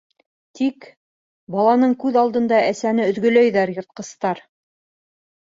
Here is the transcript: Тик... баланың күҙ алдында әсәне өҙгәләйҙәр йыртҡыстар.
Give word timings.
Тик... 0.59 0.87
баланың 1.55 1.93
күҙ 2.05 2.17
алдында 2.23 2.63
әсәне 2.71 3.07
өҙгәләйҙәр 3.13 3.75
йыртҡыстар. 3.77 4.43